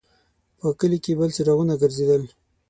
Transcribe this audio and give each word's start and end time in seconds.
په 0.59 0.67
کلي 0.79 0.97
کې 1.03 1.17
بل 1.19 1.29
څراغونه 1.35 1.73
ګرځېدل. 1.81 2.23